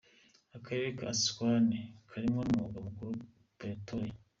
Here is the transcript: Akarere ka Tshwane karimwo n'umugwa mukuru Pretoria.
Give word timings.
Akarere 0.57 0.89
ka 0.99 1.09
Tshwane 1.19 1.79
karimwo 2.09 2.41
n'umugwa 2.43 2.79
mukuru 2.85 3.11
Pretoria. 3.57 4.15